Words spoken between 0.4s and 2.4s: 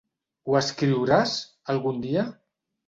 ¿Ho escriuràs, algun dia?